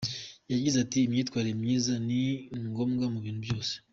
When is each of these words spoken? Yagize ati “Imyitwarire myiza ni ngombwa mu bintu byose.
Yagize 0.51 0.77
ati 0.81 0.97
“Imyitwarire 1.01 1.53
myiza 1.61 1.93
ni 2.07 2.23
ngombwa 2.69 3.05
mu 3.13 3.19
bintu 3.23 3.39
byose. 3.47 3.73